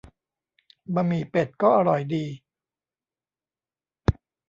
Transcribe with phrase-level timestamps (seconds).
[0.93, 2.25] บะหมี่เป็ดก็อร่อยดี